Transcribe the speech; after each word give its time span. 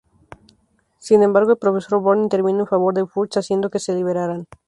Sin 0.97 1.21
embargo, 1.21 1.51
el 1.51 1.57
profesor 1.59 2.01
Born 2.01 2.23
intervino 2.23 2.61
en 2.61 2.65
favor 2.65 2.95
de 2.95 3.05
Fuchs, 3.05 3.37
haciendo 3.37 3.69
que 3.69 3.77
le 3.87 3.93
liberaran. 3.93 4.47